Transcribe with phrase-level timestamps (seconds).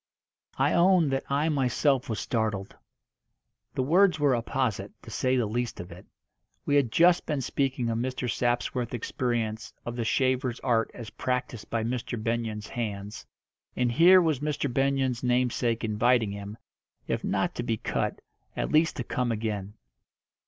[0.57, 2.75] I own that I myself was startled.
[3.75, 6.07] The words were apposite, to say the least of it.
[6.65, 8.27] We had just been speaking of Mr.
[8.27, 12.17] Sapsworth's experience of the shaver's art as practised by Mr.
[12.19, 13.27] Benyon's hands,
[13.75, 14.73] and here was Mr.
[14.73, 16.57] Benyon's namesake inviting him,
[17.07, 18.21] if not to be cut,
[18.57, 19.75] at least to come again.